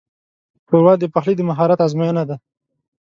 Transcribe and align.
ښوروا 0.67 0.93
د 0.99 1.03
پخلي 1.13 1.33
د 1.37 1.41
مهارت 1.49 1.79
ازموینه 1.85 2.23
ده. 2.29 2.35